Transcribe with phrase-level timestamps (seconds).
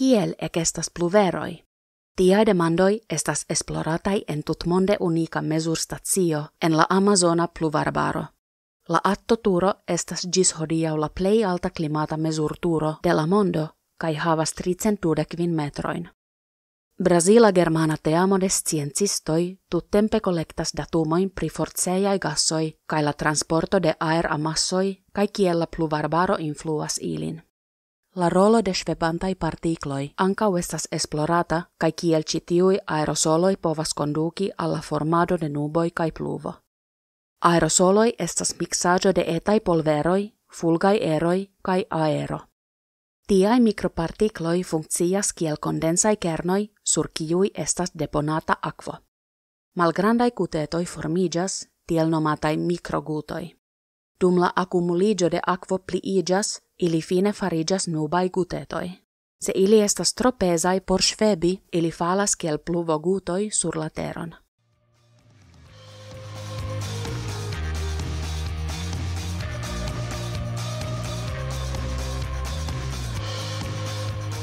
[0.00, 1.62] kiel ekestas pluveroi.
[2.16, 8.24] Tiai demandoi estas esploratai en tutmonde unica mesur stacio en la Amazona pluvarbaro.
[8.88, 13.66] La atto turo estas gis hodiau la plei alta climata mesur turo de la mondo,
[13.98, 16.08] kai havas tricen tudekvin metroin.
[17.02, 23.94] Brasila germana teamo de sciencistoi tuttempe collectas datumoin pri forceiai gassoi kai la transporto de
[24.00, 27.42] aer amassoi kai kiella pluvarbaro influas ilin.
[28.16, 34.80] La rolo de svebantai partikloi ancau estas esplorata kai kiel citiui aerosoloi povas conduci alla
[34.80, 36.54] formado de nuboi kai pluvo.
[37.40, 42.40] Aerosoloi estas mixaggio de etai polveroi, fulgai eroi kai aero.
[43.26, 48.94] Tiai micropartikloi funkcias kiel condensai kernoi sur kiui estas deponata aquo.
[49.76, 53.54] Malgrandai cutetoi formigas, tiel nomatai microgutoi.
[54.20, 58.90] Dum la accumuligio de aquo pliigas, ili fine fariĝas nubaj gutetoj.
[59.44, 64.34] Se ili estas tro pezaj por ŝvebi, ili falas kiel pluvogutoj sur la teron.